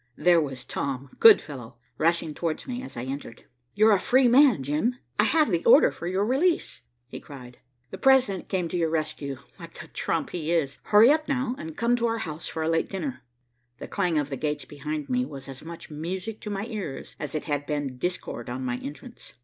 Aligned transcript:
There 0.17 0.41
was 0.41 0.65
Tom, 0.65 1.11
good 1.19 1.39
fellow, 1.39 1.77
rushing 1.99 2.33
towards 2.33 2.65
me 2.67 2.81
as 2.81 2.97
I 2.97 3.03
entered. 3.03 3.43
"You're 3.75 3.91
a 3.91 3.99
free 3.99 4.27
man, 4.27 4.63
Jim; 4.63 4.95
I 5.19 5.25
have 5.25 5.51
the 5.51 5.63
order 5.63 5.91
for 5.91 6.07
your 6.07 6.25
release," 6.25 6.81
he 7.11 7.19
cried. 7.19 7.59
"The 7.91 7.99
President 7.99 8.49
came 8.49 8.67
to 8.69 8.77
your 8.77 8.89
rescue, 8.89 9.37
like 9.59 9.79
the 9.79 9.89
trump 9.89 10.31
he 10.31 10.51
is. 10.51 10.79
Hurry 10.85 11.11
up 11.11 11.27
now, 11.29 11.53
and 11.59 11.77
come 11.77 11.95
to 11.97 12.07
our 12.07 12.17
house 12.17 12.47
for 12.47 12.63
a 12.63 12.67
late 12.67 12.89
dinner." 12.89 13.21
The 13.77 13.87
clang 13.87 14.17
of 14.17 14.31
the 14.31 14.37
gates 14.37 14.65
behind 14.65 15.07
me 15.07 15.23
was 15.23 15.47
as 15.47 15.61
much 15.63 15.91
music 15.91 16.39
to 16.41 16.49
my 16.49 16.65
ears 16.65 17.15
as 17.19 17.35
it 17.35 17.45
had 17.45 17.67
been 17.67 17.99
discord 17.99 18.49
on 18.49 18.65
my 18.65 18.77
entrance. 18.79 19.33